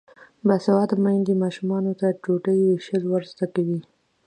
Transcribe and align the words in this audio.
باسواده 0.47 0.95
میندې 1.03 1.33
ماشومانو 1.43 1.91
ته 1.99 2.07
ډوډۍ 2.23 2.59
ویشل 2.65 3.01
ور 3.07 3.23
زده 3.31 3.45
کوي. 3.53 3.79